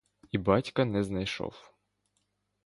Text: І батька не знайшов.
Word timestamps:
І 0.31 0.37
батька 0.37 0.85
не 0.85 1.03
знайшов. 1.03 1.71